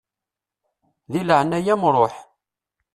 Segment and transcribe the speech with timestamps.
[1.11, 2.15] Di leɛnaya-m ṛuḥ.